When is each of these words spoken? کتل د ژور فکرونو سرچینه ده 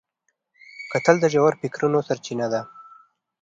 کتل 0.91 1.15
د 1.21 1.25
ژور 1.33 1.53
فکرونو 1.61 1.99
سرچینه 2.07 2.47
ده 2.53 2.61